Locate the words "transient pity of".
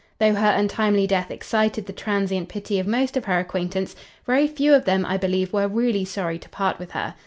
1.93-2.87